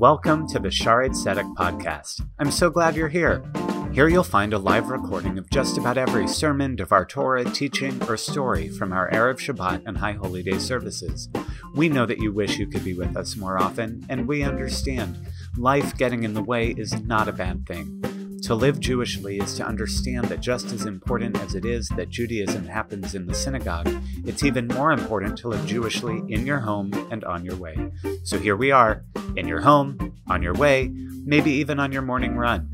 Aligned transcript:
Welcome 0.00 0.48
to 0.48 0.58
the 0.58 0.70
Shaare 0.70 1.10
Tzedek 1.10 1.54
podcast. 1.56 2.26
I'm 2.38 2.50
so 2.50 2.70
glad 2.70 2.96
you're 2.96 3.10
here. 3.10 3.44
Here 3.92 4.08
you'll 4.08 4.24
find 4.24 4.54
a 4.54 4.58
live 4.58 4.88
recording 4.88 5.36
of 5.36 5.50
just 5.50 5.76
about 5.76 5.98
every 5.98 6.26
sermon, 6.26 6.74
Devar 6.74 7.04
Torah, 7.04 7.44
teaching, 7.44 8.02
or 8.08 8.16
story 8.16 8.70
from 8.70 8.94
our 8.94 9.10
Erev 9.10 9.36
Shabbat 9.36 9.82
and 9.84 9.98
High 9.98 10.14
Holy 10.14 10.42
Day 10.42 10.58
services. 10.58 11.28
We 11.74 11.90
know 11.90 12.06
that 12.06 12.18
you 12.18 12.32
wish 12.32 12.56
you 12.56 12.66
could 12.66 12.82
be 12.82 12.94
with 12.94 13.14
us 13.14 13.36
more 13.36 13.58
often, 13.58 14.06
and 14.08 14.26
we 14.26 14.42
understand. 14.42 15.18
Life 15.58 15.94
getting 15.98 16.22
in 16.22 16.32
the 16.32 16.42
way 16.42 16.70
is 16.78 16.98
not 17.02 17.28
a 17.28 17.32
bad 17.32 17.66
thing. 17.66 18.02
To 18.44 18.54
live 18.54 18.80
Jewishly 18.80 19.42
is 19.42 19.54
to 19.56 19.66
understand 19.66 20.26
that 20.26 20.40
just 20.40 20.72
as 20.72 20.86
important 20.86 21.38
as 21.40 21.54
it 21.54 21.64
is 21.64 21.88
that 21.90 22.08
Judaism 22.08 22.66
happens 22.66 23.14
in 23.14 23.26
the 23.26 23.34
synagogue, 23.34 23.88
it's 24.24 24.42
even 24.42 24.66
more 24.68 24.92
important 24.92 25.36
to 25.38 25.48
live 25.48 25.66
Jewishly 25.66 26.30
in 26.30 26.46
your 26.46 26.58
home 26.58 26.90
and 27.10 27.22
on 27.24 27.44
your 27.44 27.56
way. 27.56 27.76
So 28.24 28.38
here 28.38 28.56
we 28.56 28.70
are, 28.70 29.04
in 29.36 29.46
your 29.46 29.60
home, 29.60 30.14
on 30.28 30.42
your 30.42 30.54
way, 30.54 30.88
maybe 30.88 31.50
even 31.52 31.78
on 31.78 31.92
your 31.92 32.02
morning 32.02 32.36
run. 32.36 32.70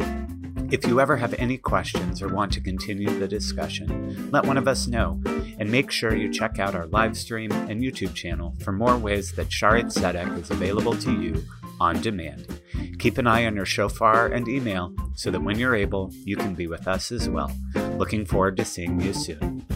If 0.71 0.87
you 0.87 1.01
ever 1.01 1.17
have 1.17 1.35
any 1.35 1.59
questions 1.59 2.23
or 2.23 2.29
want 2.29 2.53
to 2.53 2.61
continue 2.61 3.19
the 3.19 3.29
discussion, 3.29 4.31
let 4.31 4.47
one 4.47 4.57
of 4.57 4.69
us 4.69 4.87
know, 4.87 5.21
and 5.59 5.71
make 5.71 5.91
sure 5.91 6.15
you 6.15 6.33
check 6.33 6.59
out 6.59 6.75
our 6.75 6.87
live 6.87 7.17
stream 7.17 7.51
and 7.53 7.83
YouTube 7.83 8.15
channel 8.15 8.55
for 8.61 8.73
more 8.73 8.97
ways 8.97 9.33
that 9.33 9.49
Shaare 9.49 9.85
Tzedek 9.85 10.39
is 10.39 10.51
available 10.51 10.97
to 10.99 11.13
you 11.13 11.45
on 11.81 12.01
demand. 12.01 12.61
Keep 12.99 13.19
an 13.19 13.27
eye 13.27 13.47
on 13.47 13.57
your 13.57 13.67
shofar 13.67 14.29
and 14.29 14.49
email 14.49 14.95
so 15.15 15.31
that 15.31 15.43
when 15.43 15.59
you're 15.59 15.75
able, 15.75 16.11
you 16.25 16.37
can 16.37 16.55
be 16.55 16.67
with 16.67 16.89
us 16.89 17.13
as 17.13 17.29
well. 17.29 17.53
Looking 17.97 18.25
forward 18.25 18.57
to 18.57 18.65
seeing 18.65 19.01
you 19.01 19.13
soon. 19.13 19.67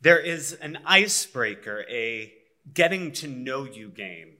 There 0.00 0.20
is 0.20 0.54
an 0.54 0.78
icebreaker, 0.86 1.84
a 1.90 2.32
getting 2.72 3.12
to 3.12 3.26
know 3.26 3.64
you 3.64 3.90
game 3.90 4.36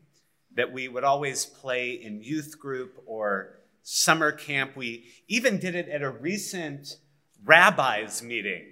that 0.54 0.72
we 0.72 0.88
would 0.88 1.04
always 1.04 1.44
play 1.44 1.91
in 1.91 2.22
youth 2.22 2.58
group 2.58 3.02
or 3.06 3.58
summer 3.82 4.32
camp. 4.32 4.77
We 4.77 5.06
even 5.27 5.58
did 5.58 5.75
it 5.75 5.88
at 5.88 6.02
a 6.02 6.10
recent 6.10 6.97
rabbis 7.44 8.22
meeting 8.22 8.67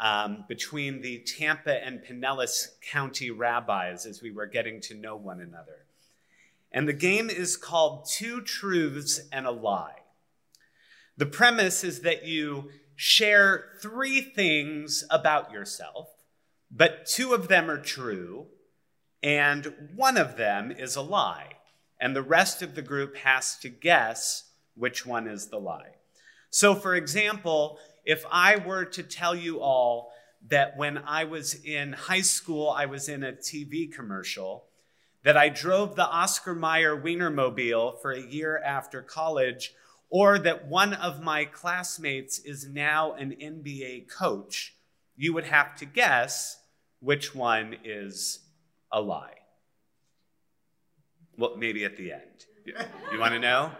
um, 0.00 0.44
between 0.48 1.00
the 1.00 1.18
Tampa 1.18 1.84
and 1.84 2.02
Pinellas 2.02 2.68
County 2.90 3.30
rabbis 3.30 4.04
as 4.04 4.20
we 4.20 4.30
were 4.30 4.46
getting 4.46 4.80
to 4.82 4.94
know 4.94 5.16
one 5.16 5.40
another. 5.40 5.86
And 6.72 6.88
the 6.88 6.92
game 6.92 7.30
is 7.30 7.56
called 7.56 8.08
Two 8.10 8.40
Truths 8.40 9.20
and 9.30 9.46
a 9.46 9.50
Lie. 9.50 10.00
The 11.16 11.26
premise 11.26 11.84
is 11.84 12.00
that 12.00 12.24
you 12.24 12.70
share 12.96 13.64
three 13.80 14.20
things 14.20 15.04
about 15.10 15.52
yourself, 15.52 16.08
but 16.70 17.06
two 17.06 17.34
of 17.34 17.48
them 17.48 17.70
are 17.70 17.80
true, 17.80 18.46
and 19.22 19.90
one 19.94 20.16
of 20.16 20.36
them 20.36 20.72
is 20.72 20.96
a 20.96 21.02
lie. 21.02 21.50
And 22.00 22.16
the 22.16 22.22
rest 22.22 22.62
of 22.62 22.74
the 22.74 22.82
group 22.82 23.16
has 23.18 23.56
to 23.58 23.68
guess 23.68 24.50
which 24.74 25.06
one 25.06 25.28
is 25.28 25.48
the 25.48 25.58
lie. 25.58 25.96
So, 26.50 26.74
for 26.74 26.94
example, 26.94 27.78
if 28.04 28.24
I 28.30 28.56
were 28.56 28.84
to 28.86 29.02
tell 29.02 29.34
you 29.34 29.60
all 29.60 30.12
that 30.48 30.76
when 30.76 30.98
I 30.98 31.24
was 31.24 31.54
in 31.54 31.92
high 31.92 32.20
school, 32.22 32.68
I 32.70 32.86
was 32.86 33.08
in 33.08 33.22
a 33.22 33.32
TV 33.32 33.92
commercial, 33.92 34.64
that 35.22 35.36
I 35.36 35.48
drove 35.48 35.94
the 35.94 36.06
Oscar 36.06 36.54
Mayer 36.54 37.00
Wienermobile 37.00 38.00
for 38.02 38.10
a 38.10 38.20
year 38.20 38.60
after 38.64 39.02
college, 39.02 39.72
or 40.10 40.38
that 40.38 40.66
one 40.66 40.94
of 40.94 41.22
my 41.22 41.44
classmates 41.44 42.38
is 42.40 42.68
now 42.68 43.12
an 43.12 43.30
NBA 43.40 44.10
coach, 44.10 44.74
you 45.16 45.32
would 45.32 45.44
have 45.44 45.76
to 45.76 45.84
guess 45.84 46.60
which 47.00 47.34
one 47.34 47.76
is 47.84 48.40
a 48.90 49.00
lie. 49.00 49.34
Well, 51.38 51.56
maybe 51.56 51.84
at 51.84 51.96
the 51.96 52.12
end. 52.12 52.46
You 52.64 53.18
want 53.18 53.32
to 53.32 53.38
know? 53.38 53.70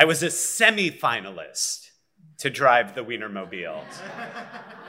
I 0.00 0.06
was 0.06 0.22
a 0.22 0.28
semifinalist 0.28 1.90
to 2.38 2.48
drive 2.48 2.94
the 2.94 3.04
Wienermobile, 3.04 3.84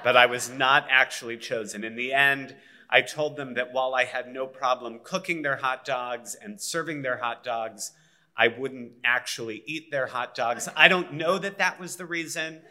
but 0.05 0.15
I 0.15 0.25
was 0.25 0.49
not 0.49 0.87
actually 0.89 1.35
chosen. 1.35 1.83
In 1.83 1.97
the 1.97 2.13
end, 2.13 2.55
I 2.89 3.01
told 3.01 3.35
them 3.35 3.55
that 3.55 3.73
while 3.73 3.93
I 3.93 4.05
had 4.05 4.29
no 4.29 4.47
problem 4.47 5.01
cooking 5.03 5.41
their 5.41 5.57
hot 5.57 5.83
dogs 5.83 6.37
and 6.41 6.61
serving 6.61 7.01
their 7.01 7.17
hot 7.17 7.43
dogs, 7.43 7.91
I 8.37 8.47
wouldn't 8.47 8.93
actually 9.03 9.63
eat 9.65 9.91
their 9.91 10.07
hot 10.07 10.33
dogs. 10.33 10.69
I 10.77 10.87
don't 10.87 11.15
know 11.15 11.37
that 11.39 11.57
that 11.57 11.77
was 11.77 11.97
the 11.97 12.05
reason, 12.05 12.61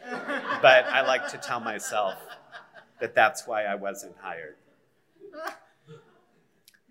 but 0.62 0.86
I 0.86 1.06
like 1.06 1.28
to 1.32 1.36
tell 1.36 1.60
myself 1.60 2.14
that 3.02 3.14
that's 3.14 3.46
why 3.46 3.64
I 3.64 3.74
wasn't 3.74 4.16
hired. 4.18 4.56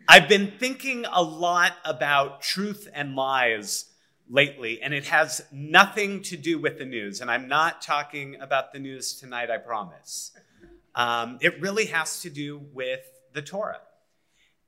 I've 0.08 0.30
been 0.30 0.52
thinking 0.60 1.06
a 1.12 1.24
lot 1.24 1.74
about 1.86 2.44
truth 2.44 2.88
and 2.94 3.16
lies 3.16 3.89
lately, 4.30 4.82
and 4.82 4.94
it 4.94 5.06
has 5.06 5.44
nothing 5.52 6.22
to 6.22 6.38
do 6.38 6.60
with 6.60 6.78
the 6.78 6.86
news. 6.86 7.20
And 7.20 7.32
I'm 7.32 7.48
not 7.48 7.82
talking 7.82 8.36
about 8.40 8.72
the 8.72 8.80
news 8.80 9.14
tonight, 9.14 9.50
I 9.50 9.58
promise. 9.58 10.32
Um, 10.96 11.40
it 11.42 11.60
really 11.60 11.86
has 11.86 12.22
to 12.22 12.30
do 12.30 12.62
with 12.74 13.02
the 13.34 13.42
Torah. 13.42 13.82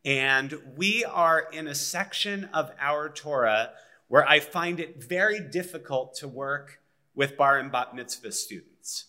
And 0.03 0.57
we 0.75 1.05
are 1.05 1.47
in 1.51 1.67
a 1.67 1.75
section 1.75 2.45
of 2.53 2.71
our 2.79 3.09
Torah 3.09 3.71
where 4.07 4.27
I 4.27 4.39
find 4.39 4.79
it 4.79 5.03
very 5.03 5.39
difficult 5.39 6.15
to 6.15 6.27
work 6.27 6.79
with 7.13 7.37
bar 7.37 7.59
and 7.59 7.71
bat 7.71 7.95
mitzvah 7.95 8.31
students 8.31 9.05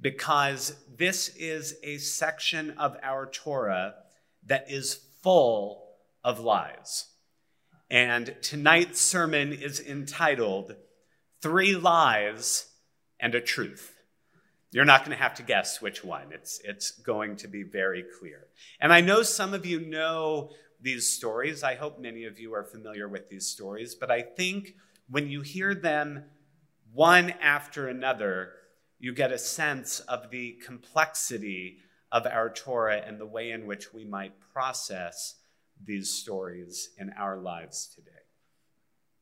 because 0.00 0.76
this 0.94 1.30
is 1.36 1.76
a 1.82 1.96
section 1.98 2.72
of 2.72 2.96
our 3.02 3.26
Torah 3.26 3.94
that 4.44 4.70
is 4.70 5.00
full 5.22 5.88
of 6.22 6.40
lies. 6.40 7.06
And 7.90 8.34
tonight's 8.42 9.00
sermon 9.00 9.52
is 9.52 9.80
entitled 9.80 10.76
Three 11.40 11.76
Lies 11.76 12.66
and 13.20 13.34
a 13.34 13.40
Truth. 13.40 13.92
You're 14.72 14.84
not 14.84 15.04
going 15.04 15.16
to 15.16 15.22
have 15.22 15.34
to 15.34 15.42
guess 15.42 15.80
which 15.80 16.04
one. 16.04 16.32
It's, 16.32 16.60
it's 16.64 16.90
going 16.90 17.36
to 17.36 17.48
be 17.48 17.62
very 17.62 18.04
clear. 18.18 18.48
And 18.80 18.92
I 18.92 19.00
know 19.00 19.22
some 19.22 19.54
of 19.54 19.64
you 19.64 19.80
know 19.80 20.50
these 20.80 21.08
stories. 21.08 21.62
I 21.62 21.76
hope 21.76 22.00
many 22.00 22.24
of 22.24 22.38
you 22.38 22.52
are 22.54 22.64
familiar 22.64 23.08
with 23.08 23.30
these 23.30 23.46
stories. 23.46 23.94
But 23.94 24.10
I 24.10 24.22
think 24.22 24.74
when 25.08 25.28
you 25.28 25.40
hear 25.40 25.74
them 25.74 26.24
one 26.92 27.30
after 27.40 27.88
another, 27.88 28.52
you 28.98 29.14
get 29.14 29.32
a 29.32 29.38
sense 29.38 30.00
of 30.00 30.30
the 30.30 30.58
complexity 30.64 31.78
of 32.10 32.26
our 32.26 32.50
Torah 32.50 33.02
and 33.06 33.20
the 33.20 33.26
way 33.26 33.50
in 33.50 33.66
which 33.66 33.92
we 33.92 34.04
might 34.04 34.32
process 34.52 35.36
these 35.84 36.10
stories 36.10 36.90
in 36.98 37.12
our 37.18 37.36
lives 37.36 37.88
today. 37.94 38.10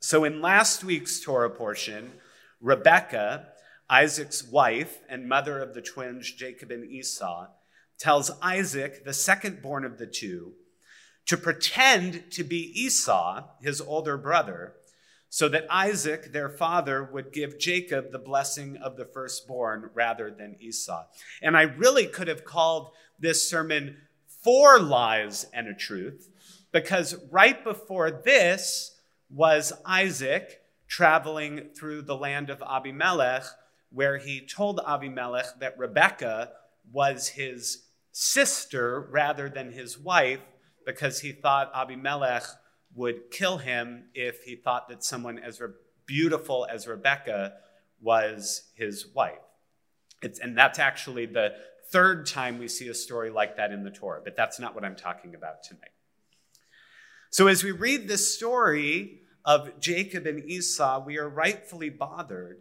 So, 0.00 0.24
in 0.24 0.40
last 0.40 0.84
week's 0.84 1.20
Torah 1.20 1.50
portion, 1.50 2.12
Rebecca, 2.60 3.48
Isaac's 3.88 4.42
wife 4.42 5.00
and 5.08 5.28
mother 5.28 5.60
of 5.60 5.74
the 5.74 5.82
twins 5.82 6.30
Jacob 6.32 6.70
and 6.70 6.84
Esau, 6.84 7.48
tells 7.98 8.30
Isaac, 8.42 9.04
the 9.04 9.12
second 9.12 9.62
born 9.62 9.84
of 9.84 9.98
the 9.98 10.06
two, 10.06 10.52
to 11.26 11.36
pretend 11.36 12.30
to 12.32 12.44
be 12.44 12.72
Esau, 12.74 13.44
his 13.60 13.80
older 13.80 14.18
brother, 14.18 14.74
so 15.28 15.48
that 15.48 15.66
Isaac, 15.68 16.32
their 16.32 16.48
father, 16.48 17.02
would 17.02 17.32
give 17.32 17.58
Jacob 17.58 18.12
the 18.12 18.18
blessing 18.18 18.76
of 18.76 18.96
the 18.96 19.04
firstborn 19.04 19.90
rather 19.92 20.30
than 20.30 20.56
Esau. 20.60 21.06
And 21.42 21.56
I 21.56 21.62
really 21.62 22.06
could 22.06 22.28
have 22.28 22.44
called 22.44 22.90
this 23.18 23.48
sermon 23.48 23.96
Four 24.44 24.78
Lies 24.78 25.46
and 25.54 25.66
a 25.66 25.74
Truth, 25.74 26.28
because 26.70 27.16
right 27.30 27.64
before 27.64 28.10
this 28.10 29.00
was 29.30 29.72
Isaac 29.86 30.60
traveling 30.86 31.70
through 31.74 32.02
the 32.02 32.16
land 32.16 32.50
of 32.50 32.62
Abimelech, 32.62 33.44
where 33.90 34.18
he 34.18 34.46
told 34.46 34.80
Abimelech 34.86 35.58
that 35.60 35.78
Rebekah 35.78 36.50
was 36.92 37.28
his 37.28 37.86
sister 38.12 39.08
rather 39.10 39.48
than 39.48 39.72
his 39.72 39.98
wife, 39.98 40.40
because 40.84 41.20
he 41.20 41.32
thought 41.32 41.72
Abimelech 41.74 42.44
would 42.94 43.30
kill 43.30 43.56
him 43.56 44.04
if 44.14 44.42
he 44.42 44.56
thought 44.56 44.90
that 44.90 45.02
someone 45.02 45.38
as 45.38 45.60
beautiful 46.04 46.66
as 46.70 46.86
Rebekah 46.86 47.54
was 48.00 48.70
his 48.74 49.06
wife. 49.14 49.38
It's, 50.20 50.38
and 50.38 50.56
that's 50.56 50.78
actually 50.78 51.26
the 51.26 51.54
third 51.90 52.26
time 52.26 52.58
we 52.58 52.68
see 52.68 52.88
a 52.88 52.94
story 52.94 53.30
like 53.30 53.56
that 53.56 53.72
in 53.72 53.84
the 53.84 53.90
Torah, 53.90 54.20
but 54.22 54.36
that's 54.36 54.58
not 54.58 54.74
what 54.74 54.84
I'm 54.84 54.96
talking 54.96 55.34
about 55.34 55.62
tonight. 55.62 55.90
So, 57.30 57.46
as 57.46 57.64
we 57.64 57.72
read 57.72 58.06
this 58.06 58.34
story 58.34 59.20
of 59.44 59.80
Jacob 59.80 60.26
and 60.26 60.44
Esau, 60.48 61.04
we 61.04 61.18
are 61.18 61.28
rightfully 61.28 61.90
bothered 61.90 62.58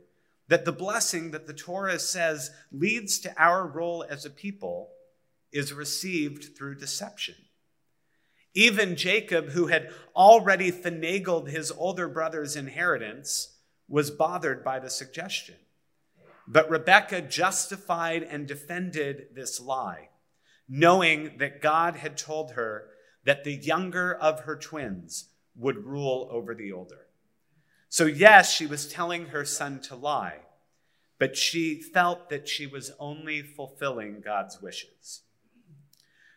that 0.47 0.65
the 0.65 0.71
blessing 0.71 1.31
that 1.31 1.47
the 1.47 1.53
Torah 1.53 1.99
says 1.99 2.51
leads 2.71 3.19
to 3.19 3.33
our 3.41 3.65
role 3.67 4.05
as 4.09 4.25
a 4.25 4.29
people 4.29 4.89
is 5.51 5.73
received 5.73 6.57
through 6.57 6.75
deception. 6.75 7.35
Even 8.53 8.95
Jacob, 8.95 9.49
who 9.49 9.67
had 9.67 9.89
already 10.15 10.71
finagled 10.71 11.49
his 11.49 11.71
older 11.71 12.07
brother's 12.07 12.55
inheritance, 12.55 13.55
was 13.87 14.11
bothered 14.11 14.63
by 14.63 14.79
the 14.79 14.89
suggestion. 14.89 15.55
But 16.47 16.69
Rebekah 16.69 17.21
justified 17.23 18.23
and 18.23 18.47
defended 18.47 19.27
this 19.33 19.59
lie, 19.59 20.09
knowing 20.67 21.37
that 21.37 21.61
God 21.61 21.95
had 21.95 22.17
told 22.17 22.51
her 22.51 22.89
that 23.23 23.43
the 23.43 23.53
younger 23.53 24.13
of 24.13 24.41
her 24.41 24.55
twins 24.55 25.29
would 25.55 25.85
rule 25.85 26.27
over 26.31 26.53
the 26.53 26.71
older. 26.71 27.07
So, 27.89 28.05
yes, 28.05 28.51
she 28.51 28.65
was 28.65 28.87
telling 28.87 29.27
her 29.27 29.45
son 29.45 29.79
to 29.81 29.95
lie, 29.95 30.39
but 31.19 31.37
she 31.37 31.79
felt 31.79 32.29
that 32.29 32.49
she 32.49 32.65
was 32.65 32.91
only 32.99 33.41
fulfilling 33.41 34.21
God's 34.21 34.61
wishes. 34.61 35.21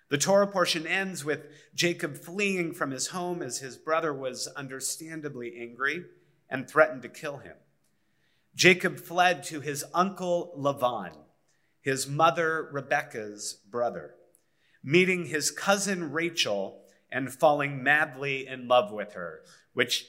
The 0.09 0.19
Torah 0.19 0.47
portion 0.47 0.87
ends 0.87 1.25
with 1.25 1.47
Jacob 1.75 2.17
fleeing 2.17 2.73
from 2.75 2.93
his 2.93 3.09
home 3.09 3.43
as 3.43 3.59
his 3.59 3.77
brother 3.77 4.15
was 4.15 4.47
understandably 4.49 5.57
angry 5.59 6.05
and 6.49 6.69
threatened 6.69 7.03
to 7.03 7.09
kill 7.09 7.39
him. 7.39 7.57
Jacob 8.57 8.99
fled 8.99 9.43
to 9.45 9.61
his 9.61 9.85
uncle 9.93 10.51
Laban, 10.57 11.13
his 11.83 12.09
mother 12.09 12.69
Rebekah's 12.73 13.61
brother, 13.71 14.15
meeting 14.83 15.27
his 15.27 15.51
cousin 15.51 16.11
Rachel 16.11 16.81
and 17.13 17.33
falling 17.33 17.83
madly 17.83 18.47
in 18.47 18.67
love 18.67 18.91
with 18.91 19.13
her, 19.13 19.43
which 19.75 20.07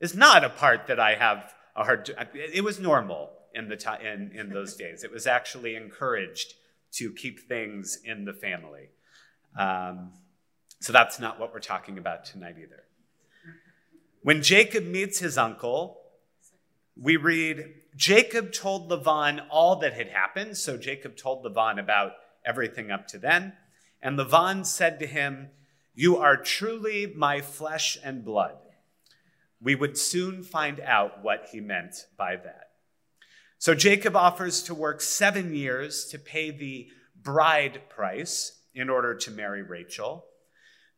is 0.00 0.14
not 0.14 0.44
a 0.44 0.50
part 0.50 0.86
that 0.86 1.00
I 1.00 1.14
have 1.14 1.54
a 1.74 1.82
hard 1.82 2.04
to, 2.06 2.28
it 2.34 2.62
was 2.62 2.78
normal 2.78 3.30
in 3.54 3.68
the 3.68 3.76
time 3.76 4.04
in, 4.04 4.32
in 4.32 4.50
those 4.50 4.76
days. 4.76 5.02
It 5.02 5.10
was 5.10 5.26
actually 5.26 5.74
encouraged 5.74 6.54
to 6.92 7.12
keep 7.12 7.48
things 7.48 7.98
in 8.04 8.26
the 8.26 8.34
family. 8.34 8.90
Um, 9.58 10.12
so 10.80 10.92
that's 10.92 11.18
not 11.18 11.40
what 11.40 11.52
we're 11.52 11.60
talking 11.60 11.96
about 11.96 12.24
tonight 12.24 12.56
either. 12.58 12.84
When 14.22 14.42
Jacob 14.42 14.84
meets 14.84 15.18
his 15.18 15.38
uncle, 15.38 15.97
we 17.00 17.16
read 17.16 17.74
Jacob 17.96 18.52
told 18.52 18.90
Laban 18.90 19.40
all 19.50 19.76
that 19.76 19.94
had 19.94 20.08
happened. 20.08 20.56
So 20.56 20.76
Jacob 20.76 21.16
told 21.16 21.44
Laban 21.44 21.78
about 21.78 22.12
everything 22.44 22.90
up 22.90 23.06
to 23.08 23.18
then. 23.18 23.54
And 24.00 24.16
Laban 24.16 24.64
said 24.64 24.98
to 25.00 25.06
him, 25.06 25.50
You 25.94 26.16
are 26.16 26.36
truly 26.36 27.12
my 27.14 27.40
flesh 27.40 27.98
and 28.02 28.24
blood. 28.24 28.56
We 29.60 29.74
would 29.74 29.98
soon 29.98 30.42
find 30.44 30.80
out 30.80 31.22
what 31.22 31.48
he 31.50 31.60
meant 31.60 32.06
by 32.16 32.36
that. 32.36 32.70
So 33.58 33.74
Jacob 33.74 34.14
offers 34.14 34.62
to 34.64 34.74
work 34.74 35.00
seven 35.00 35.52
years 35.52 36.04
to 36.06 36.18
pay 36.18 36.52
the 36.52 36.88
bride 37.20 37.88
price 37.88 38.60
in 38.72 38.88
order 38.88 39.16
to 39.16 39.30
marry 39.32 39.62
Rachel. 39.62 40.24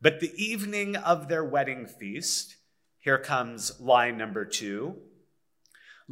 But 0.03 0.21
the 0.21 0.33
evening 0.37 0.97
of 0.97 1.29
their 1.29 1.45
wedding 1.45 1.87
feast, 1.87 2.57
here 2.99 3.19
comes 3.19 3.81
line 3.81 4.19
number 4.19 4.45
two. 4.45 4.97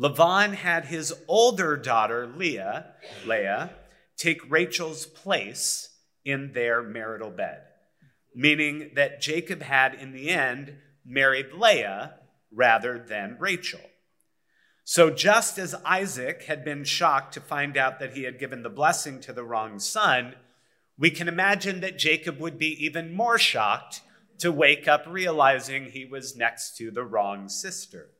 Laban 0.00 0.52
had 0.52 0.84
his 0.84 1.12
older 1.26 1.76
daughter, 1.76 2.24
Leah, 2.24 2.94
Leah, 3.26 3.70
take 4.16 4.48
Rachel's 4.48 5.04
place 5.04 5.88
in 6.24 6.52
their 6.52 6.84
marital 6.84 7.32
bed, 7.32 7.62
meaning 8.32 8.92
that 8.94 9.20
Jacob 9.20 9.60
had, 9.60 9.94
in 9.94 10.12
the 10.12 10.30
end, 10.30 10.76
married 11.04 11.52
Leah 11.52 12.14
rather 12.52 12.96
than 12.96 13.38
Rachel. 13.40 13.80
So, 14.84 15.10
just 15.10 15.58
as 15.58 15.74
Isaac 15.84 16.44
had 16.44 16.64
been 16.64 16.84
shocked 16.84 17.34
to 17.34 17.40
find 17.40 17.76
out 17.76 17.98
that 17.98 18.12
he 18.12 18.22
had 18.22 18.38
given 18.38 18.62
the 18.62 18.70
blessing 18.70 19.20
to 19.22 19.32
the 19.32 19.42
wrong 19.42 19.80
son, 19.80 20.36
we 20.96 21.10
can 21.10 21.26
imagine 21.26 21.80
that 21.80 21.98
Jacob 21.98 22.38
would 22.38 22.56
be 22.56 22.84
even 22.84 23.12
more 23.12 23.36
shocked 23.36 24.02
to 24.38 24.52
wake 24.52 24.86
up 24.86 25.02
realizing 25.08 25.86
he 25.86 26.04
was 26.04 26.36
next 26.36 26.76
to 26.76 26.92
the 26.92 27.02
wrong 27.02 27.48
sister. 27.48 28.10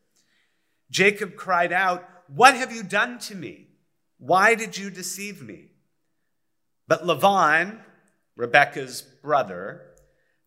Jacob 0.91 1.37
cried 1.37 1.73
out, 1.73 2.09
What 2.29 2.55
have 2.55 2.73
you 2.73 2.83
done 2.83 3.19
to 3.21 3.35
me? 3.35 3.69
Why 4.19 4.55
did 4.55 4.77
you 4.77 4.91
deceive 4.91 5.43
me? 5.43 5.71
But 6.87 7.07
Laban, 7.07 7.81
Rebekah's 8.37 9.03
brother, 9.03 9.83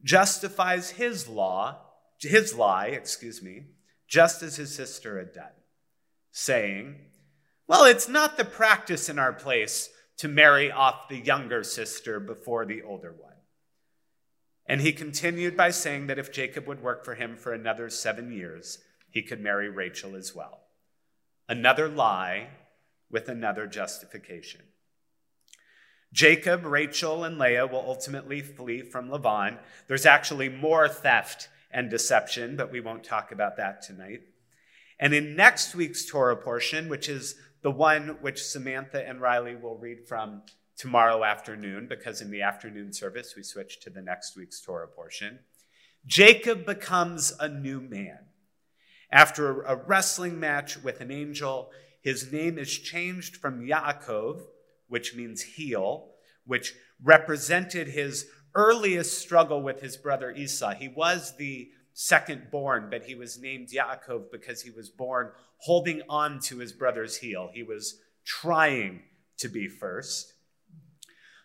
justifies 0.03 0.91
his 0.91 1.27
law, 1.27 1.77
his 2.19 2.55
lie, 2.55 2.88
excuse 2.88 3.41
me, 3.41 3.65
just 4.07 4.41
as 4.43 4.55
his 4.55 4.75
sister 4.75 5.17
had 5.19 5.33
done, 5.33 5.53
saying, 6.31 6.95
Well, 7.67 7.85
it's 7.85 8.09
not 8.09 8.37
the 8.37 8.45
practice 8.45 9.07
in 9.07 9.19
our 9.19 9.33
place 9.33 9.89
to 10.17 10.27
marry 10.27 10.71
off 10.71 11.07
the 11.07 11.17
younger 11.17 11.63
sister 11.63 12.19
before 12.19 12.65
the 12.65 12.81
older 12.81 13.11
one. 13.11 13.31
And 14.65 14.81
he 14.81 14.94
continued 14.94 15.57
by 15.57 15.71
saying 15.71 16.07
that 16.07 16.19
if 16.19 16.31
Jacob 16.31 16.67
would 16.67 16.83
work 16.83 17.03
for 17.03 17.15
him 17.15 17.35
for 17.35 17.53
another 17.53 17.89
seven 17.89 18.31
years, 18.31 18.79
he 19.11 19.21
could 19.21 19.41
marry 19.41 19.69
Rachel 19.69 20.15
as 20.15 20.33
well. 20.33 20.61
Another 21.47 21.87
lie 21.87 22.47
with 23.11 23.29
another 23.29 23.67
justification. 23.67 24.61
Jacob, 26.13 26.65
Rachel, 26.65 27.23
and 27.23 27.37
Leah 27.37 27.67
will 27.67 27.83
ultimately 27.85 28.41
flee 28.41 28.81
from 28.81 29.09
Laban. 29.09 29.59
There's 29.87 30.05
actually 30.05 30.49
more 30.49 30.89
theft 30.89 31.47
and 31.71 31.89
deception, 31.89 32.57
but 32.57 32.71
we 32.71 32.81
won't 32.81 33.03
talk 33.03 33.31
about 33.31 33.57
that 33.57 33.81
tonight. 33.81 34.21
And 34.99 35.13
in 35.13 35.35
next 35.35 35.73
week's 35.73 36.05
Torah 36.05 36.35
portion, 36.35 36.89
which 36.89 37.07
is 37.07 37.35
the 37.61 37.71
one 37.71 38.17
which 38.21 38.43
Samantha 38.43 39.07
and 39.07 39.21
Riley 39.21 39.55
will 39.55 39.77
read 39.77 40.07
from 40.07 40.43
tomorrow 40.77 41.23
afternoon, 41.23 41.87
because 41.87 42.21
in 42.21 42.31
the 42.31 42.41
afternoon 42.41 42.91
service 42.91 43.35
we 43.35 43.43
switch 43.43 43.79
to 43.81 43.89
the 43.89 44.01
next 44.01 44.35
week's 44.35 44.61
Torah 44.61 44.87
portion. 44.87 45.39
Jacob 46.05 46.65
becomes 46.65 47.33
a 47.39 47.47
new 47.47 47.79
man. 47.79 48.19
After 49.11 49.63
a 49.63 49.75
wrestling 49.75 50.39
match 50.39 50.81
with 50.81 51.01
an 51.01 51.11
angel, 51.11 51.71
his 52.01 52.31
name 52.31 52.57
is 52.57 52.77
changed 52.77 53.37
from 53.37 53.67
Yaakov, 53.67 54.41
which 54.87 55.15
means 55.15 55.41
heel, 55.41 56.11
which 56.45 56.73
represented 57.03 57.89
his 57.89 58.27
earliest 58.55 59.19
struggle 59.19 59.61
with 59.61 59.81
his 59.81 59.97
brother 59.97 60.31
Esau. 60.31 60.73
He 60.73 60.87
was 60.87 61.35
the 61.37 61.69
second 61.93 62.49
born, 62.51 62.87
but 62.89 63.03
he 63.03 63.15
was 63.15 63.39
named 63.39 63.69
Yaakov 63.69 64.31
because 64.31 64.61
he 64.61 64.71
was 64.71 64.89
born 64.89 65.31
holding 65.57 66.01
on 66.09 66.39
to 66.39 66.57
his 66.57 66.73
brother's 66.73 67.17
heel. 67.17 67.49
He 67.53 67.63
was 67.63 67.99
trying 68.25 69.03
to 69.37 69.49
be 69.49 69.67
first. 69.67 70.33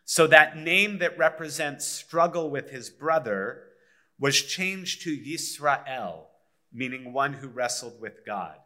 So 0.04 0.26
that 0.28 0.56
name 0.56 0.98
that 0.98 1.18
represents 1.18 1.84
struggle 1.84 2.48
with 2.48 2.70
his 2.70 2.90
brother 2.90 3.64
was 4.18 4.40
changed 4.40 5.02
to 5.02 5.10
Yisrael, 5.10 6.26
meaning 6.72 7.12
one 7.12 7.34
who 7.34 7.48
wrestled 7.48 8.00
with 8.00 8.24
God, 8.24 8.56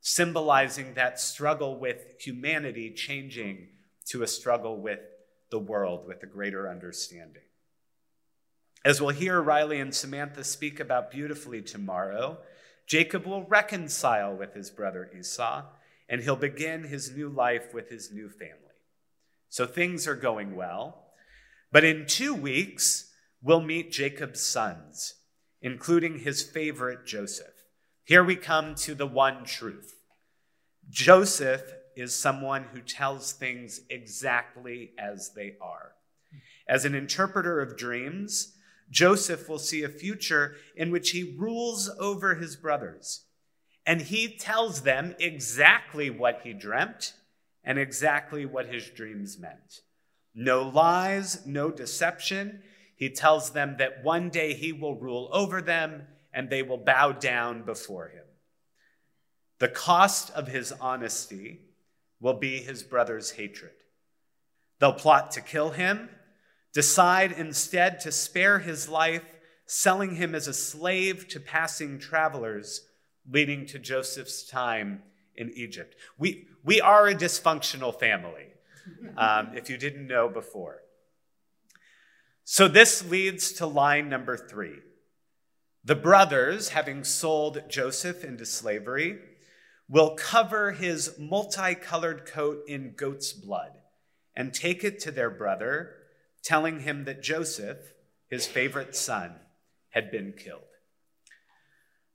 symbolizing 0.00 0.94
that 0.94 1.20
struggle 1.20 1.78
with 1.78 2.14
humanity 2.18 2.90
changing 2.90 3.68
to 4.06 4.22
a 4.22 4.26
struggle 4.26 4.80
with 4.80 5.00
the 5.50 5.58
world 5.58 6.06
with 6.06 6.22
a 6.22 6.26
greater 6.26 6.68
understanding. 6.68 7.42
As 8.84 9.00
we'll 9.00 9.10
hear 9.10 9.40
Riley 9.42 9.78
and 9.78 9.94
Samantha 9.94 10.42
speak 10.42 10.80
about 10.80 11.10
beautifully 11.10 11.60
tomorrow, 11.60 12.38
Jacob 12.86 13.26
will 13.26 13.44
reconcile 13.44 14.34
with 14.34 14.54
his 14.54 14.70
brother 14.70 15.10
Esau, 15.16 15.64
and 16.08 16.22
he'll 16.22 16.34
begin 16.34 16.84
his 16.84 17.14
new 17.14 17.28
life 17.28 17.72
with 17.74 17.90
his 17.90 18.10
new 18.10 18.28
family. 18.28 18.56
So 19.48 19.66
things 19.66 20.08
are 20.08 20.16
going 20.16 20.56
well. 20.56 21.04
But 21.70 21.84
in 21.84 22.06
two 22.06 22.34
weeks, 22.34 23.12
we'll 23.42 23.60
meet 23.60 23.92
Jacob's 23.92 24.40
sons, 24.40 25.14
including 25.62 26.20
his 26.20 26.42
favorite 26.42 27.06
Joseph. 27.06 27.64
Here 28.04 28.24
we 28.24 28.36
come 28.36 28.74
to 28.76 28.94
the 28.94 29.06
one 29.06 29.44
truth 29.44 29.94
Joseph 30.88 31.62
is 31.96 32.14
someone 32.14 32.64
who 32.72 32.80
tells 32.80 33.32
things 33.32 33.82
exactly 33.90 34.92
as 34.98 35.32
they 35.34 35.54
are. 35.60 35.92
As 36.66 36.84
an 36.84 36.94
interpreter 36.94 37.60
of 37.60 37.76
dreams, 37.76 38.56
Joseph 38.90 39.48
will 39.48 39.58
see 39.58 39.82
a 39.82 39.88
future 39.88 40.56
in 40.74 40.90
which 40.90 41.10
he 41.10 41.34
rules 41.38 41.90
over 41.98 42.34
his 42.34 42.56
brothers. 42.56 43.24
And 43.86 44.02
he 44.02 44.36
tells 44.36 44.82
them 44.82 45.14
exactly 45.18 46.10
what 46.10 46.40
he 46.42 46.52
dreamt 46.52 47.14
and 47.64 47.78
exactly 47.78 48.46
what 48.46 48.66
his 48.66 48.88
dreams 48.88 49.38
meant. 49.38 49.80
No 50.34 50.62
lies, 50.62 51.44
no 51.46 51.70
deception. 51.70 52.62
He 53.00 53.08
tells 53.08 53.50
them 53.50 53.76
that 53.78 54.04
one 54.04 54.28
day 54.28 54.52
he 54.52 54.74
will 54.74 54.94
rule 54.94 55.30
over 55.32 55.62
them 55.62 56.02
and 56.34 56.50
they 56.50 56.62
will 56.62 56.76
bow 56.76 57.12
down 57.12 57.62
before 57.62 58.10
him. 58.10 58.24
The 59.58 59.68
cost 59.68 60.30
of 60.32 60.48
his 60.48 60.70
honesty 60.70 61.60
will 62.20 62.34
be 62.34 62.58
his 62.58 62.82
brother's 62.82 63.30
hatred. 63.30 63.72
They'll 64.78 64.92
plot 64.92 65.30
to 65.32 65.40
kill 65.40 65.70
him 65.70 66.10
decide 66.72 67.32
instead 67.32 68.00
to 68.00 68.12
spare 68.12 68.58
his 68.60 68.88
life, 68.88 69.24
selling 69.66 70.16
him 70.16 70.34
as 70.34 70.46
a 70.46 70.52
slave 70.52 71.26
to 71.28 71.40
passing 71.40 71.98
travelers, 71.98 72.82
leading 73.28 73.66
to 73.66 73.78
Joseph's 73.78 74.46
time 74.46 75.02
in 75.34 75.50
Egypt. 75.56 75.96
We, 76.18 76.48
we 76.62 76.80
are 76.80 77.08
a 77.08 77.14
dysfunctional 77.14 77.98
family, 77.98 78.46
um, 79.16 79.50
if 79.56 79.70
you 79.70 79.78
didn't 79.78 80.06
know 80.06 80.28
before. 80.28 80.82
So 82.52 82.66
this 82.66 83.08
leads 83.08 83.52
to 83.52 83.66
line 83.66 84.08
number 84.08 84.36
three. 84.36 84.78
The 85.84 85.94
brothers, 85.94 86.70
having 86.70 87.04
sold 87.04 87.62
Joseph 87.68 88.24
into 88.24 88.44
slavery, 88.44 89.20
will 89.88 90.16
cover 90.16 90.72
his 90.72 91.16
multicolored 91.16 92.26
coat 92.26 92.64
in 92.66 92.94
goat's 92.96 93.32
blood 93.32 93.78
and 94.34 94.52
take 94.52 94.82
it 94.82 94.98
to 94.98 95.12
their 95.12 95.30
brother, 95.30 95.94
telling 96.42 96.80
him 96.80 97.04
that 97.04 97.22
Joseph, 97.22 97.78
his 98.26 98.48
favorite 98.48 98.96
son, 98.96 99.36
had 99.90 100.10
been 100.10 100.32
killed. 100.32 100.62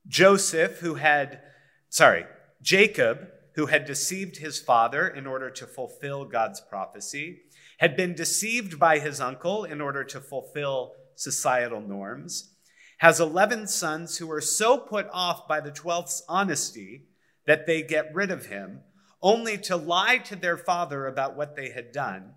Joseph, 0.05 0.79
who 0.79 0.95
had, 0.95 1.39
sorry, 1.87 2.25
Jacob, 2.61 3.29
who 3.53 3.67
had 3.67 3.85
deceived 3.85 4.35
his 4.35 4.59
father 4.59 5.07
in 5.07 5.27
order 5.27 5.49
to 5.51 5.65
fulfill 5.65 6.25
God's 6.25 6.59
prophecy, 6.59 7.43
had 7.77 7.95
been 7.95 8.13
deceived 8.13 8.79
by 8.79 8.99
his 8.99 9.19
uncle 9.19 9.63
in 9.63 9.81
order 9.81 10.03
to 10.03 10.19
fulfill 10.19 10.93
societal 11.15 11.81
norms, 11.81 12.55
has 12.99 13.19
11 13.19 13.67
sons 13.67 14.17
who 14.17 14.31
are 14.31 14.41
so 14.41 14.77
put 14.77 15.07
off 15.11 15.47
by 15.47 15.59
the 15.59 15.71
12th's 15.71 16.23
honesty 16.29 17.07
that 17.45 17.65
they 17.65 17.81
get 17.81 18.13
rid 18.13 18.31
of 18.31 18.47
him, 18.47 18.81
only 19.21 19.57
to 19.57 19.75
lie 19.75 20.17
to 20.17 20.35
their 20.35 20.57
father 20.57 21.07
about 21.07 21.35
what 21.35 21.55
they 21.55 21.69
had 21.69 21.91
done, 21.91 22.33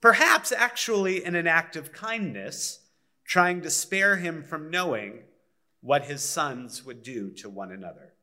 perhaps 0.00 0.52
actually 0.52 1.24
in 1.24 1.34
an 1.34 1.46
act 1.46 1.76
of 1.76 1.92
kindness, 1.92 2.80
trying 3.24 3.60
to 3.60 3.70
spare 3.70 4.16
him 4.16 4.42
from 4.42 4.70
knowing 4.70 5.20
what 5.80 6.04
his 6.04 6.22
sons 6.22 6.84
would 6.84 7.02
do 7.02 7.30
to 7.30 7.48
one 7.48 7.70
another. 7.70 8.14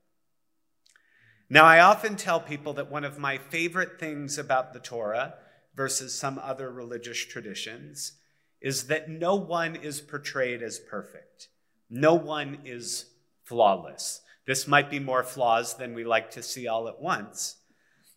Now, 1.50 1.64
I 1.64 1.80
often 1.80 2.16
tell 2.16 2.42
people 2.42 2.74
that 2.74 2.92
one 2.92 3.06
of 3.06 3.18
my 3.18 3.38
favorite 3.38 4.00
things 4.00 4.38
about 4.38 4.74
the 4.74 4.80
Torah 4.80 5.36
versus 5.78 6.14
some 6.14 6.40
other 6.44 6.72
religious 6.72 7.24
traditions 7.24 8.14
is 8.60 8.88
that 8.88 9.08
no 9.08 9.36
one 9.36 9.76
is 9.76 10.02
portrayed 10.02 10.64
as 10.64 10.80
perfect. 10.80 11.50
No 11.90 12.16
one 12.16 12.58
is 12.66 13.06
flawless. 13.46 14.22
This 14.48 14.68
might 14.68 14.90
be 14.90 15.00
more 15.00 15.24
flaws 15.24 15.78
than 15.78 15.94
we 15.94 16.04
like 16.04 16.32
to 16.32 16.42
see 16.44 16.68
all 16.68 16.88
at 16.88 17.00
once, 17.00 17.58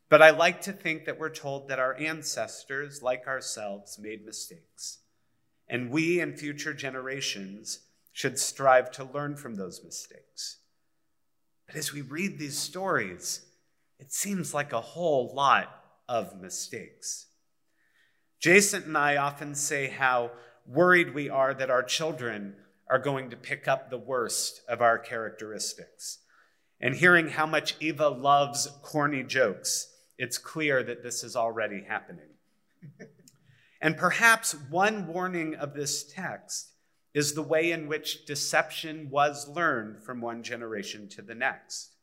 but 0.08 0.22
I 0.22 0.30
like 0.30 0.62
to 0.62 0.72
think 0.72 1.04
that 1.04 1.18
we're 1.18 1.28
told 1.28 1.68
that 1.68 1.78
our 1.78 1.94
ancestors, 1.96 3.02
like 3.02 3.28
ourselves, 3.28 3.98
made 4.00 4.24
mistakes. 4.24 4.98
And 5.68 5.90
we 5.90 6.18
and 6.18 6.36
future 6.36 6.74
generations 6.74 7.80
should 8.12 8.38
strive 8.38 8.90
to 8.92 9.04
learn 9.04 9.36
from 9.36 9.54
those 9.54 9.84
mistakes. 9.84 10.58
But 11.66 11.76
as 11.76 11.92
we 11.92 12.00
read 12.00 12.38
these 12.38 12.58
stories, 12.58 13.46
it 14.00 14.12
seems 14.12 14.52
like 14.52 14.72
a 14.72 14.80
whole 14.80 15.32
lot 15.34 15.68
of 16.08 16.40
mistakes. 16.40 17.26
Jason 18.40 18.84
and 18.84 18.96
I 18.96 19.16
often 19.16 19.54
say 19.54 19.88
how 19.88 20.30
worried 20.66 21.14
we 21.14 21.28
are 21.28 21.52
that 21.52 21.70
our 21.70 21.82
children 21.82 22.56
are 22.88 22.98
going 22.98 23.30
to 23.30 23.36
pick 23.36 23.68
up 23.68 23.90
the 23.90 23.98
worst 23.98 24.62
of 24.68 24.80
our 24.80 24.98
characteristics. 24.98 26.18
And 26.80 26.94
hearing 26.94 27.28
how 27.28 27.44
much 27.44 27.76
Eva 27.80 28.08
loves 28.08 28.66
corny 28.82 29.22
jokes, 29.22 29.92
it's 30.16 30.38
clear 30.38 30.82
that 30.82 31.02
this 31.02 31.22
is 31.22 31.36
already 31.36 31.84
happening. 31.86 32.30
and 33.82 33.96
perhaps 33.96 34.56
one 34.70 35.06
warning 35.06 35.54
of 35.54 35.74
this 35.74 36.04
text 36.04 36.72
is 37.12 37.34
the 37.34 37.42
way 37.42 37.72
in 37.72 37.88
which 37.88 38.24
deception 38.24 39.10
was 39.10 39.48
learned 39.48 40.02
from 40.02 40.20
one 40.20 40.42
generation 40.42 41.08
to 41.08 41.22
the 41.22 41.34
next. 41.34 41.94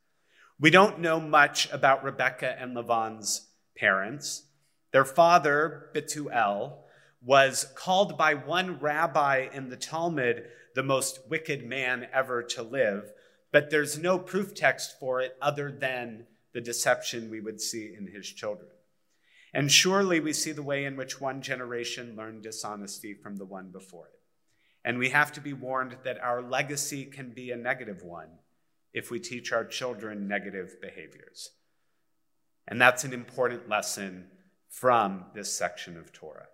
We 0.60 0.70
don't 0.70 1.00
know 1.00 1.20
much 1.20 1.72
about 1.72 2.04
Rebecca 2.04 2.60
and 2.60 2.76
Lavan's 2.76 3.48
parents. 3.78 4.47
Their 4.92 5.06
father, 5.06 5.90
Bethuel, 5.94 6.86
was 7.22 7.68
called 7.76 8.18
by 8.18 8.34
one 8.34 8.80
rabbi 8.80 9.48
in 9.52 9.70
the 9.70 9.78
Talmud 9.78 10.46
the 10.76 10.84
most 10.84 11.20
wicked 11.30 11.66
man 11.66 12.08
ever 12.14 12.44
to 12.44 12.62
live, 12.62 13.12
but 13.52 13.70
there's 13.70 13.98
no 13.98 14.20
proof 14.20 14.54
text 14.54 15.00
for 15.00 15.20
it 15.22 15.36
other 15.42 15.72
than 15.72 16.28
the 16.54 16.62
deception 16.62 17.30
we 17.30 17.42
would 17.42 17.60
see 17.60 17.94
in 17.98 18.08
his 18.08 18.28
children. 18.28 18.70
And 19.54 19.72
surely 19.72 20.20
we 20.20 20.34
see 20.34 20.52
the 20.52 20.64
way 20.64 20.86
in 20.86 20.96
which 20.96 21.20
one 21.20 21.42
generation 21.42 22.16
learned 22.16 22.44
dishonesty 22.44 23.14
from 23.14 23.38
the 23.38 23.46
one 23.46 23.72
before 23.72 24.08
it. 24.08 24.20
And 24.86 25.00
we 25.00 25.10
have 25.10 25.32
to 25.34 25.42
be 25.42 25.54
warned 25.54 25.98
that 26.04 26.20
our 26.20 26.42
legacy 26.42 27.06
can 27.06 27.32
be 27.32 27.52
a 27.52 27.58
negative 27.58 28.04
one 28.04 28.30
if 28.94 29.12
we 29.12 29.20
teach 29.20 29.52
our 29.52 29.66
children 29.66 30.28
negative 30.28 30.78
behaviors. 30.82 31.52
And 32.68 32.80
that's 32.80 33.04
an 33.04 33.14
important 33.14 33.68
lesson 33.68 34.28
from 34.70 35.26
this 35.34 35.54
section 35.54 35.98
of 35.98 36.12
Torah. 36.12 36.48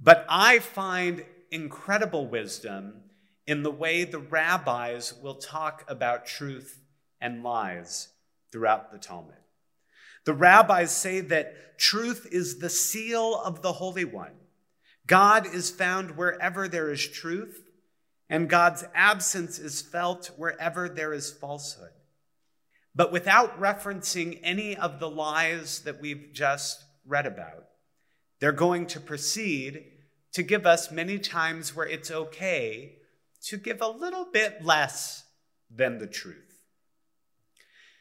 But 0.00 0.26
I 0.28 0.58
find 0.60 1.24
incredible 1.50 2.26
wisdom 2.26 3.02
in 3.46 3.62
the 3.62 3.70
way 3.70 4.04
the 4.04 4.18
rabbis 4.18 5.14
will 5.22 5.34
talk 5.34 5.84
about 5.88 6.26
truth 6.26 6.80
and 7.20 7.42
lies 7.42 8.08
throughout 8.52 8.92
the 8.92 8.98
Talmud. 8.98 9.34
The 10.24 10.34
rabbis 10.34 10.94
say 10.94 11.20
that 11.20 11.78
truth 11.78 12.28
is 12.30 12.58
the 12.58 12.70
seal 12.70 13.40
of 13.40 13.62
the 13.62 13.72
Holy 13.72 14.04
One. 14.04 14.34
God 15.06 15.46
is 15.46 15.70
found 15.70 16.16
wherever 16.16 16.68
there 16.68 16.90
is 16.90 17.06
truth, 17.08 17.70
and 18.28 18.50
God's 18.50 18.84
absence 18.94 19.58
is 19.58 19.80
felt 19.80 20.30
wherever 20.36 20.88
there 20.88 21.14
is 21.14 21.32
falsehood. 21.32 21.92
But 22.98 23.12
without 23.12 23.60
referencing 23.60 24.40
any 24.42 24.76
of 24.76 24.98
the 24.98 25.08
lies 25.08 25.82
that 25.82 26.00
we've 26.00 26.30
just 26.32 26.82
read 27.06 27.26
about, 27.26 27.66
they're 28.40 28.50
going 28.50 28.86
to 28.88 28.98
proceed 28.98 29.84
to 30.32 30.42
give 30.42 30.66
us 30.66 30.90
many 30.90 31.20
times 31.20 31.76
where 31.76 31.86
it's 31.86 32.10
okay 32.10 32.96
to 33.44 33.56
give 33.56 33.80
a 33.80 33.86
little 33.86 34.24
bit 34.32 34.64
less 34.64 35.22
than 35.70 35.98
the 35.98 36.08
truth. 36.08 36.64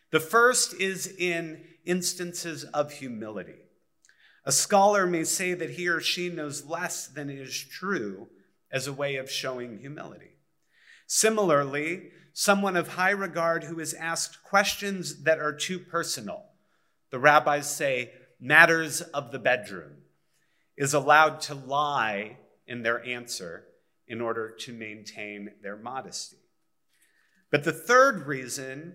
The 0.09 0.19
first 0.19 0.73
is 0.73 1.05
in 1.05 1.63
instances 1.85 2.63
of 2.63 2.93
humility. 2.93 3.67
A 4.45 4.51
scholar 4.51 5.05
may 5.05 5.25
say 5.25 5.53
that 5.53 5.69
he 5.69 5.87
or 5.87 6.01
she 6.01 6.29
knows 6.29 6.65
less 6.65 7.05
than 7.05 7.29
is 7.29 7.55
true 7.55 8.29
as 8.71 8.87
a 8.87 8.93
way 8.93 9.17
of 9.17 9.29
showing 9.29 9.77
humility. 9.77 10.31
Similarly, 11.05 12.09
someone 12.39 12.77
of 12.77 12.89
high 12.89 13.09
regard 13.09 13.63
who 13.63 13.79
is 13.79 13.95
asked 13.95 14.43
questions 14.43 15.23
that 15.23 15.39
are 15.39 15.51
too 15.51 15.79
personal, 15.79 16.43
the 17.09 17.17
rabbis 17.17 17.67
say 17.67 18.11
matters 18.39 19.01
of 19.01 19.31
the 19.31 19.39
bedroom, 19.39 19.91
is 20.77 20.93
allowed 20.93 21.41
to 21.41 21.55
lie 21.55 22.37
in 22.67 22.83
their 22.83 23.03
answer 23.03 23.65
in 24.07 24.21
order 24.21 24.51
to 24.51 24.71
maintain 24.71 25.49
their 25.63 25.75
modesty. 25.75 26.37
But 27.49 27.63
the 27.63 27.71
third 27.71 28.27
reason 28.27 28.93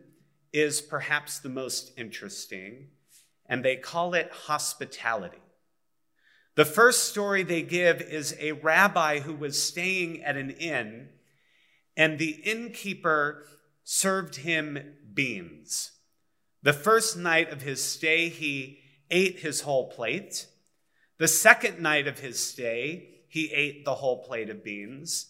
is 0.53 0.81
perhaps 0.81 1.41
the 1.41 1.49
most 1.49 1.91
interesting, 1.99 2.91
and 3.47 3.65
they 3.65 3.75
call 3.75 4.15
it 4.15 4.31
hospitality. 4.31 5.43
The 6.55 6.65
first 6.65 7.09
story 7.09 7.43
they 7.43 7.63
give 7.63 8.03
is 8.03 8.37
a 8.39 8.53
rabbi 8.53 9.19
who 9.19 9.35
was 9.35 9.61
staying 9.61 10.23
at 10.23 10.37
an 10.37 10.51
inn, 10.51 11.09
and 11.97 12.19
the 12.19 12.41
innkeeper 12.45 13.45
served 13.85 14.37
him 14.37 14.95
beans. 15.13 15.93
The 16.63 16.73
first 16.73 17.17
night 17.17 17.51
of 17.51 17.63
his 17.63 17.83
stay, 17.83 18.29
he 18.29 18.79
ate 19.11 19.41
his 19.41 19.63
whole 19.63 19.91
plate. 19.91 20.47
The 21.19 21.29
second 21.29 21.81
night 21.81 22.07
of 22.07 22.21
his 22.21 22.43
stay, 22.43 23.09
he 23.29 23.53
ate 23.53 23.85
the 23.85 23.97
whole 23.97 24.23
plate 24.23 24.51
of 24.51 24.65
beans. 24.65 25.27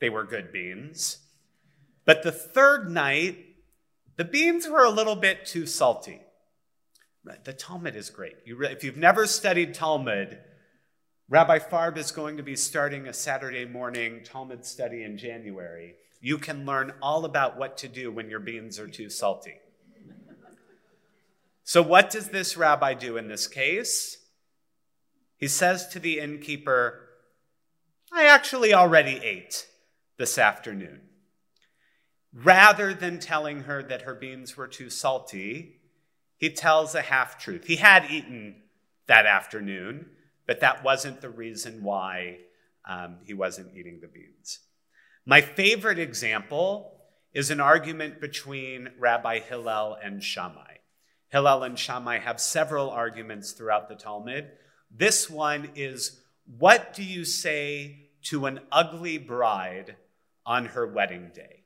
They 0.00 0.10
were 0.10 0.24
good 0.24 0.52
beans. 0.52 1.18
But 2.04 2.22
the 2.22 2.32
third 2.32 2.90
night, 2.90 3.38
the 4.16 4.24
beans 4.24 4.68
were 4.68 4.84
a 4.84 4.90
little 4.90 5.16
bit 5.16 5.46
too 5.46 5.66
salty. 5.66 6.20
The 7.44 7.52
Talmud 7.52 7.96
is 7.96 8.10
great. 8.10 8.36
You 8.44 8.62
if 8.62 8.84
you've 8.84 8.96
never 8.96 9.26
studied 9.26 9.74
Talmud, 9.74 10.38
Rabbi 11.28 11.58
Farb 11.58 11.96
is 11.96 12.12
going 12.12 12.36
to 12.36 12.44
be 12.44 12.54
starting 12.54 13.08
a 13.08 13.12
Saturday 13.12 13.64
morning 13.64 14.20
Talmud 14.22 14.64
study 14.64 15.02
in 15.02 15.18
January. 15.18 15.96
You 16.20 16.38
can 16.38 16.64
learn 16.64 16.92
all 17.02 17.24
about 17.24 17.58
what 17.58 17.76
to 17.78 17.88
do 17.88 18.12
when 18.12 18.30
your 18.30 18.38
beans 18.38 18.78
are 18.78 18.86
too 18.86 19.10
salty. 19.10 19.54
So, 21.64 21.82
what 21.82 22.10
does 22.10 22.28
this 22.28 22.56
rabbi 22.56 22.94
do 22.94 23.16
in 23.16 23.26
this 23.26 23.48
case? 23.48 24.18
He 25.36 25.48
says 25.48 25.88
to 25.88 25.98
the 25.98 26.20
innkeeper, 26.20 27.08
I 28.12 28.26
actually 28.26 28.72
already 28.72 29.16
ate 29.16 29.66
this 30.18 30.38
afternoon. 30.38 31.00
Rather 32.32 32.94
than 32.94 33.18
telling 33.18 33.62
her 33.62 33.82
that 33.82 34.02
her 34.02 34.14
beans 34.14 34.56
were 34.56 34.68
too 34.68 34.90
salty, 34.90 35.80
he 36.36 36.50
tells 36.50 36.94
a 36.94 37.02
half 37.02 37.36
truth. 37.36 37.64
He 37.66 37.76
had 37.76 38.08
eaten 38.08 38.62
that 39.08 39.26
afternoon, 39.26 40.10
but 40.46 40.60
that 40.60 40.84
wasn't 40.84 41.20
the 41.20 41.30
reason 41.30 41.82
why 41.82 42.38
um, 42.88 43.18
he 43.24 43.34
wasn't 43.34 43.74
eating 43.76 44.00
the 44.00 44.08
beans. 44.08 44.60
My 45.24 45.40
favorite 45.40 45.98
example 45.98 47.00
is 47.34 47.50
an 47.50 47.60
argument 47.60 48.20
between 48.20 48.90
Rabbi 48.98 49.40
Hillel 49.40 49.98
and 50.02 50.22
Shammai. 50.22 50.76
Hillel 51.28 51.64
and 51.64 51.78
Shammai 51.78 52.20
have 52.20 52.40
several 52.40 52.90
arguments 52.90 53.52
throughout 53.52 53.88
the 53.88 53.96
Talmud. 53.96 54.48
This 54.90 55.28
one 55.28 55.70
is 55.74 56.22
what 56.58 56.94
do 56.94 57.02
you 57.02 57.24
say 57.24 58.10
to 58.26 58.46
an 58.46 58.60
ugly 58.70 59.18
bride 59.18 59.96
on 60.46 60.66
her 60.66 60.86
wedding 60.86 61.30
day? 61.34 61.64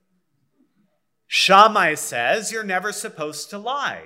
Shammai 1.26 1.94
says 1.94 2.50
you're 2.50 2.64
never 2.64 2.90
supposed 2.90 3.50
to 3.50 3.58
lie. 3.58 4.04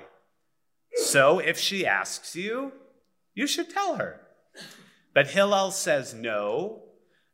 So 0.96 1.38
if 1.38 1.58
she 1.58 1.86
asks 1.86 2.36
you, 2.36 2.72
you 3.34 3.46
should 3.46 3.70
tell 3.70 3.96
her. 3.96 4.20
But 5.14 5.28
Hillel 5.28 5.70
says 5.70 6.12
no. 6.12 6.80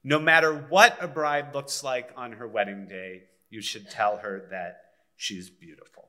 No 0.05 0.19
matter 0.19 0.55
what 0.69 0.97
a 1.01 1.09
bride 1.09 1.55
looks 1.55 1.83
like 1.83 2.11
on 2.17 2.33
her 2.33 2.49
wedding 2.49 2.87
day, 2.89 3.25
you 3.51 3.61
should 3.61 3.91
tell 3.91 4.19
her 4.19 4.47
that 4.51 4.81
she's 5.17 5.51
beautiful. 5.51 6.09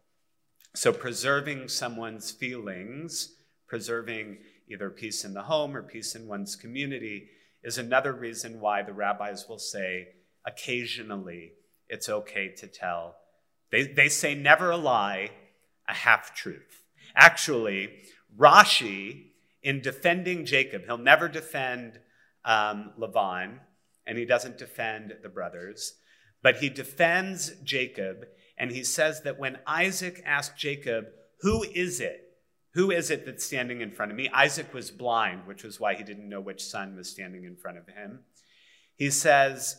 So 0.76 0.94
preserving 0.94 1.68
someone's 1.68 2.32
feelings, 2.32 3.36
preserving 3.68 4.38
either 4.70 4.90
peace 4.90 5.26
in 5.26 5.34
the 5.34 5.44
home 5.44 5.76
or 5.76 5.84
peace 5.84 6.16
in 6.16 6.28
one's 6.28 6.56
community, 6.56 7.30
is 7.64 7.78
another 7.78 8.14
reason 8.14 8.62
why 8.62 8.82
the 8.82 8.94
rabbis 8.94 9.48
will 9.50 9.60
say 9.60 10.08
occasionally 10.46 11.52
it's 11.90 12.08
okay 12.08 12.54
to 12.56 12.68
tell. 12.68 13.16
They, 13.72 13.84
they 13.84 14.08
say 14.08 14.34
never 14.36 14.72
a 14.72 14.78
lie, 14.78 15.32
a 15.88 15.94
half 15.94 16.34
truth. 16.34 16.84
Actually, 17.16 17.90
Rashi, 18.38 19.31
in 19.64 19.82
defending 19.82 20.46
Jacob, 20.46 20.84
he'll 20.86 20.98
never 20.98 21.28
defend 21.28 22.00
um, 22.46 22.94
and 24.08 24.18
he 24.18 24.26
doesn't 24.26 24.58
defend 24.58 25.14
the 25.22 25.30
brothers, 25.30 25.94
but 26.42 26.58
he 26.58 26.70
defends 26.70 27.52
Jacob, 27.64 28.26
and 28.58 28.72
he 28.72 28.84
says 28.84 29.22
that 29.22 29.40
when 29.40 29.60
Isaac 29.68 30.22
asked 30.26 30.58
Jacob, 30.58 31.06
Who 31.42 31.64
is 31.64 32.00
it? 32.00 32.28
Who 32.74 32.90
is 32.90 33.12
it 33.12 33.26
that's 33.26 33.46
standing 33.46 33.82
in 33.82 33.92
front 33.92 34.12
of 34.12 34.18
me? 34.18 34.30
Isaac 34.34 34.74
was 34.74 34.92
blind, 34.92 35.46
which 35.46 35.64
was 35.64 35.80
why 35.80 35.96
he 35.96 36.04
didn't 36.04 36.30
know 36.30 36.40
which 36.40 36.64
son 36.64 36.96
was 36.96 37.10
standing 37.10 37.44
in 37.44 37.58
front 37.58 37.78
of 37.78 37.88
him. 37.88 38.22
He 38.96 39.10
says, 39.10 39.78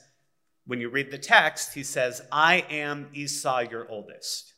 when 0.66 0.80
you 0.80 0.88
read 0.88 1.10
the 1.10 1.18
text, 1.18 1.74
he 1.74 1.82
says, 1.82 2.22
I 2.30 2.66
am 2.70 3.08
Esau, 3.12 3.60
your 3.70 3.88
oldest. 3.88 4.54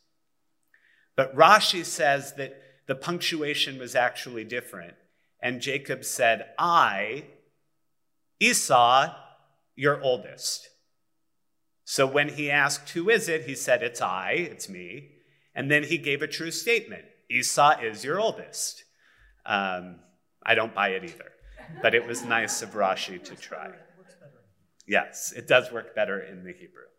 But 1.15 1.35
Rashi 1.35 1.83
says 1.85 2.33
that 2.35 2.61
the 2.87 2.95
punctuation 2.95 3.79
was 3.79 3.95
actually 3.95 4.43
different. 4.43 4.95
And 5.45 5.61
Jacob 5.61 6.03
said, 6.03 6.47
I, 6.57 7.25
Esau, 8.39 9.13
your 9.75 10.01
oldest. 10.01 10.69
So 11.83 12.07
when 12.07 12.29
he 12.29 12.49
asked, 12.49 12.89
Who 12.89 13.11
is 13.11 13.29
it? 13.29 13.45
he 13.45 13.53
said, 13.53 13.83
It's 13.83 14.01
I, 14.01 14.31
it's 14.31 14.67
me. 14.67 15.11
And 15.53 15.69
then 15.69 15.83
he 15.83 15.99
gave 15.99 16.23
a 16.23 16.27
true 16.27 16.49
statement 16.49 17.05
Esau 17.29 17.79
is 17.79 18.03
your 18.03 18.19
oldest. 18.19 18.85
Um, 19.45 19.99
I 20.43 20.55
don't 20.55 20.73
buy 20.73 20.89
it 20.89 21.03
either, 21.03 21.31
but 21.79 21.93
it 21.93 22.07
was 22.07 22.25
nice 22.25 22.63
of 22.63 22.71
Rashi 22.71 23.23
to 23.23 23.35
try. 23.35 23.69
Yes, 24.87 25.31
it 25.31 25.47
does 25.47 25.71
work 25.71 25.93
better 25.93 26.21
in 26.21 26.43
the 26.43 26.53
Hebrew. 26.53 26.89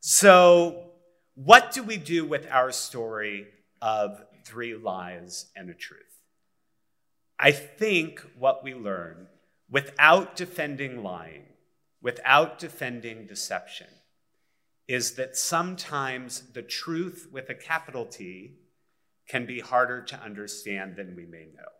So, 0.00 0.90
what 1.36 1.72
do 1.72 1.82
we 1.82 1.96
do 1.96 2.26
with 2.26 2.46
our 2.50 2.70
story 2.70 3.46
of 3.80 4.22
three 4.44 4.74
lies 4.74 5.46
and 5.56 5.70
a 5.70 5.74
truth? 5.74 6.09
I 7.42 7.52
think 7.52 8.20
what 8.38 8.62
we 8.62 8.74
learn 8.74 9.26
without 9.70 10.36
defending 10.36 11.02
lying, 11.02 11.44
without 12.02 12.58
defending 12.58 13.26
deception, 13.26 13.86
is 14.86 15.12
that 15.12 15.38
sometimes 15.38 16.52
the 16.52 16.60
truth 16.60 17.28
with 17.32 17.48
a 17.48 17.54
capital 17.54 18.04
T 18.04 18.58
can 19.26 19.46
be 19.46 19.60
harder 19.60 20.02
to 20.02 20.20
understand 20.20 20.96
than 20.96 21.16
we 21.16 21.24
may 21.24 21.46
know. 21.46 21.70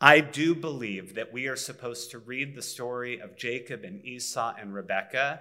I 0.00 0.20
do 0.20 0.54
believe 0.54 1.16
that 1.16 1.30
we 1.30 1.46
are 1.48 1.56
supposed 1.56 2.12
to 2.12 2.18
read 2.18 2.54
the 2.54 2.62
story 2.62 3.20
of 3.20 3.36
Jacob 3.36 3.84
and 3.84 4.02
Esau 4.02 4.54
and 4.58 4.72
Rebekah 4.72 5.40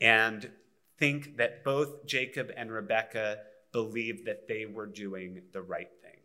and 0.00 0.48
think 0.98 1.36
that 1.36 1.62
both 1.62 2.06
Jacob 2.06 2.50
and 2.56 2.72
Rebekah 2.72 3.40
believed 3.70 4.26
that 4.26 4.48
they 4.48 4.64
were 4.64 4.86
doing 4.86 5.42
the 5.52 5.60
right 5.60 5.90
thing, 6.00 6.20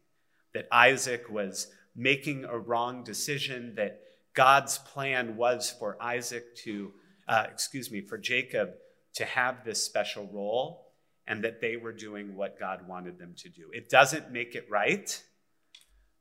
that 0.54 0.68
Isaac 0.72 1.30
was 1.30 1.68
making 2.00 2.46
a 2.46 2.58
wrong 2.58 3.04
decision, 3.04 3.76
that 3.76 4.00
God's 4.34 4.78
plan 4.78 5.36
was 5.36 5.70
for 5.78 6.02
Isaac 6.02 6.56
to, 6.64 6.94
uh, 7.28 7.46
excuse 7.52 7.92
me, 7.92 8.02
for 8.02 8.18
Jacob 8.18 8.70
to 9.16 9.26
have 9.26 9.66
this 9.66 9.84
special 9.84 10.28
role, 10.32 10.94
and 11.28 11.44
that 11.44 11.62
they 11.62 11.76
were 11.78 11.94
doing 11.94 12.36
what 12.36 12.58
God 12.58 12.88
wanted 12.88 13.20
them 13.20 13.36
to 13.38 13.50
do. 13.50 13.70
It 13.74 13.90
doesn't 13.90 14.32
make 14.32 14.56
it 14.56 14.66
right. 14.70 15.22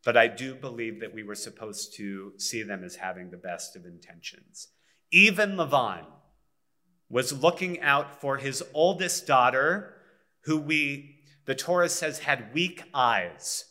But 0.04 0.16
I 0.16 0.28
do 0.28 0.54
believe 0.54 1.00
that 1.00 1.12
we 1.12 1.22
were 1.22 1.34
supposed 1.34 1.94
to 1.96 2.32
see 2.38 2.62
them 2.62 2.84
as 2.84 2.96
having 2.96 3.30
the 3.30 3.36
best 3.36 3.76
of 3.76 3.84
intentions. 3.84 4.68
Even 5.10 5.56
Lavan 5.56 6.06
was 7.10 7.42
looking 7.42 7.80
out 7.80 8.20
for 8.20 8.36
his 8.36 8.62
oldest 8.74 9.26
daughter, 9.26 9.94
who 10.44 10.58
we, 10.58 11.16
the 11.46 11.54
Torah 11.54 11.88
says, 11.88 12.20
had 12.20 12.54
weak 12.54 12.84
eyes, 12.94 13.64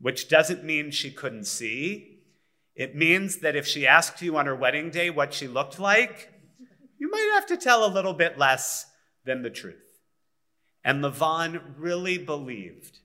which 0.00 0.28
doesn't 0.28 0.64
mean 0.64 0.90
she 0.90 1.10
couldn't 1.10 1.44
see. 1.44 2.20
It 2.74 2.96
means 2.96 3.38
that 3.38 3.56
if 3.56 3.66
she 3.66 3.86
asked 3.86 4.22
you 4.22 4.36
on 4.36 4.46
her 4.46 4.56
wedding 4.56 4.90
day 4.90 5.10
what 5.10 5.34
she 5.34 5.46
looked 5.46 5.78
like, 5.78 6.32
you 6.98 7.10
might 7.10 7.30
have 7.34 7.46
to 7.46 7.56
tell 7.56 7.84
a 7.84 7.92
little 7.92 8.14
bit 8.14 8.38
less 8.38 8.86
than 9.24 9.42
the 9.42 9.50
truth. 9.50 10.00
And 10.82 11.04
Lavan 11.04 11.74
really 11.76 12.16
believed 12.16 13.00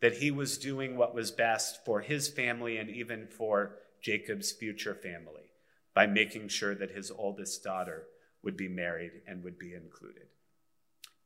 that 0.00 0.18
he 0.18 0.30
was 0.30 0.58
doing 0.58 0.96
what 0.96 1.14
was 1.14 1.30
best 1.30 1.84
for 1.84 2.00
his 2.00 2.28
family 2.28 2.76
and 2.76 2.88
even 2.88 3.26
for 3.26 3.76
Jacob's 4.00 4.52
future 4.52 4.94
family 4.94 5.50
by 5.94 6.06
making 6.06 6.48
sure 6.48 6.74
that 6.74 6.90
his 6.90 7.10
oldest 7.10 7.64
daughter 7.64 8.04
would 8.42 8.56
be 8.56 8.68
married 8.68 9.12
and 9.26 9.42
would 9.42 9.58
be 9.58 9.74
included. 9.74 10.28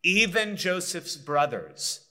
Even 0.02 0.56
Joseph's 0.56 1.16
brothers 1.16 2.06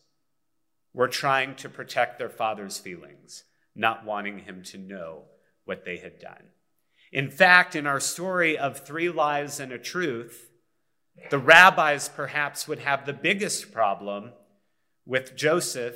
were 0.93 1.08
trying 1.08 1.56
to 1.56 1.69
protect 1.69 2.17
their 2.17 2.30
father's 2.30 2.78
feelings, 2.78 3.43
not 3.75 4.06
wanting 4.06 4.39
him 4.39 4.63
to 4.63 4.78
know 4.78 5.23
what 5.65 5.86
they 5.86 5.97
had 5.97 6.19
done. 6.19 6.49
In 7.12 7.30
fact, 7.30 7.75
in 7.75 7.88
our 7.88 7.99
story 7.99 8.58
of 8.58 8.80
three 8.80 9.10
lies 9.10 9.60
and 9.60 9.71
a 9.71 9.80
truth, 9.80 10.49
the 11.30 11.39
rabbis 11.39 12.10
perhaps 12.10 12.67
would 12.67 12.80
have 12.80 13.06
the 13.06 13.13
biggest 13.13 13.71
problem 13.71 14.32
with 15.06 15.36
Joseph 15.36 15.95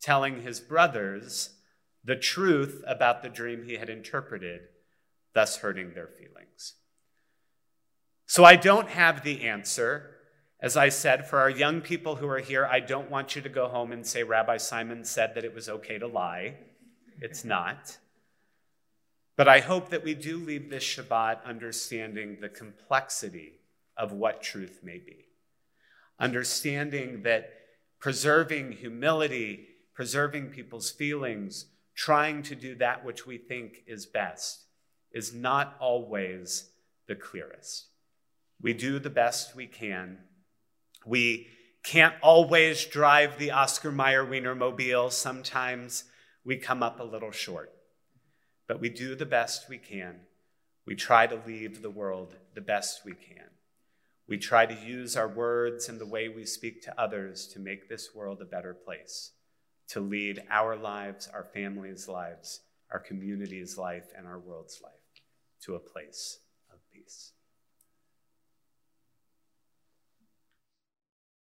telling 0.00 0.42
his 0.42 0.60
brothers 0.60 1.50
the 2.04 2.16
truth 2.16 2.82
about 2.86 3.22
the 3.22 3.28
dream 3.28 3.64
he 3.64 3.74
had 3.74 3.90
interpreted, 3.90 4.60
thus 5.34 5.58
hurting 5.58 5.92
their 5.94 6.08
feelings. 6.08 6.74
So 8.26 8.44
I 8.44 8.56
don't 8.56 8.88
have 8.88 9.22
the 9.22 9.42
answer. 9.42 10.16
As 10.62 10.76
I 10.76 10.90
said, 10.90 11.26
for 11.26 11.38
our 11.38 11.50
young 11.50 11.80
people 11.80 12.16
who 12.16 12.28
are 12.28 12.40
here, 12.40 12.66
I 12.66 12.80
don't 12.80 13.10
want 13.10 13.34
you 13.34 13.42
to 13.42 13.48
go 13.48 13.68
home 13.68 13.92
and 13.92 14.06
say, 14.06 14.22
Rabbi 14.22 14.58
Simon 14.58 15.04
said 15.04 15.34
that 15.34 15.44
it 15.44 15.54
was 15.54 15.68
okay 15.68 15.98
to 15.98 16.06
lie. 16.06 16.56
It's 17.20 17.44
not. 17.44 17.96
But 19.36 19.48
I 19.48 19.60
hope 19.60 19.88
that 19.88 20.04
we 20.04 20.14
do 20.14 20.36
leave 20.36 20.68
this 20.68 20.84
Shabbat 20.84 21.44
understanding 21.44 22.38
the 22.40 22.48
complexity 22.50 23.60
of 23.96 24.12
what 24.12 24.42
truth 24.42 24.80
may 24.82 24.98
be. 24.98 25.24
Understanding 26.18 27.22
that 27.22 27.52
preserving 27.98 28.72
humility 28.72 29.68
preserving 30.00 30.48
people's 30.48 30.90
feelings, 30.90 31.66
trying 31.94 32.42
to 32.42 32.54
do 32.54 32.74
that 32.74 33.04
which 33.04 33.26
we 33.26 33.36
think 33.36 33.82
is 33.86 34.06
best, 34.06 34.64
is 35.12 35.34
not 35.34 35.76
always 35.78 36.70
the 37.06 37.14
clearest. 37.14 37.88
We 38.62 38.72
do 38.72 38.98
the 38.98 39.10
best 39.10 39.54
we 39.54 39.66
can. 39.66 40.20
We 41.04 41.48
can't 41.82 42.14
always 42.22 42.84
drive 42.84 43.38
the 43.38 43.52
Oscar 43.52 43.90
Mayer 43.90 44.24
Wienermobile. 44.24 45.12
Sometimes 45.12 46.04
we 46.44 46.56
come 46.56 46.82
up 46.82 47.00
a 47.00 47.04
little 47.04 47.30
short. 47.30 47.72
But 48.66 48.80
we 48.80 48.88
do 48.88 49.14
the 49.14 49.26
best 49.26 49.68
we 49.68 49.78
can. 49.78 50.20
We 50.86 50.94
try 50.94 51.26
to 51.26 51.40
leave 51.46 51.82
the 51.82 51.90
world 51.90 52.36
the 52.54 52.60
best 52.60 53.04
we 53.04 53.12
can. 53.12 53.50
We 54.28 54.38
try 54.38 54.64
to 54.66 54.74
use 54.74 55.16
our 55.16 55.28
words 55.28 55.88
and 55.88 56.00
the 56.00 56.06
way 56.06 56.28
we 56.28 56.44
speak 56.44 56.82
to 56.82 57.00
others 57.00 57.46
to 57.48 57.58
make 57.58 57.88
this 57.88 58.14
world 58.14 58.40
a 58.40 58.44
better 58.44 58.74
place 58.74 59.32
to 59.88 60.00
lead 60.00 60.40
our 60.50 60.76
lives, 60.76 61.28
our 61.34 61.42
families' 61.42 62.06
lives, 62.06 62.60
our 62.92 63.00
community's 63.00 63.76
life, 63.76 64.12
and 64.16 64.24
our 64.24 64.38
world's 64.38 64.80
life 64.80 64.92
to 65.62 65.74
a 65.74 65.80
place 65.80 66.38
of 66.72 66.78
peace. 66.92 67.32